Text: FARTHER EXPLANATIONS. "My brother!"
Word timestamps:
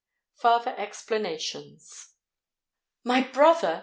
FARTHER 0.33 0.73
EXPLANATIONS. 0.79 2.15
"My 3.03 3.21
brother!" 3.21 3.79